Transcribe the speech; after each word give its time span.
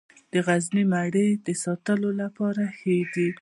د 0.31 0.33
غزني 0.47 0.83
مڼې 0.91 1.27
د 1.45 1.47
ساتلو 1.63 2.09
لپاره 2.21 2.63
ښې 2.77 2.97
دي. 3.13 3.29